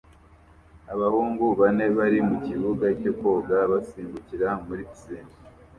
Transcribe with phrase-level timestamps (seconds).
[0.93, 5.29] Abahungu bane bari mukibuga cyo koga basimbukira muri pisine